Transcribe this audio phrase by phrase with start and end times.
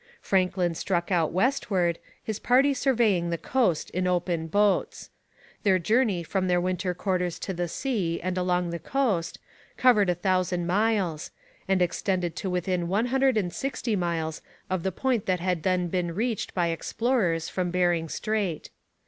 [0.19, 5.11] Franklin struck out westward, his party surveying the coast in open boats.
[5.61, 9.37] Their journey from their winter quarters to the sea and along the coast
[9.77, 11.29] covered a thousand miles,
[11.67, 14.41] and extended to within one hundred and sixty miles
[14.71, 18.71] of the point that had then been reached by explorers from Bering Strait.